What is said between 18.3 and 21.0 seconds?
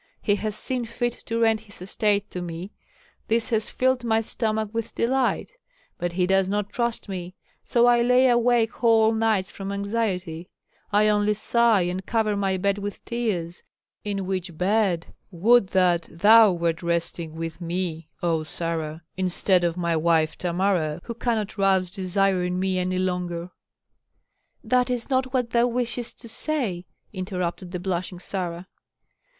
Sarah, instead of my wife Tamara,